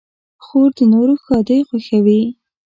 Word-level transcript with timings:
خور 0.43 0.69
د 0.77 0.79
نورو 0.93 1.13
ښادۍ 1.23 1.59
خوښوي. 1.69 2.21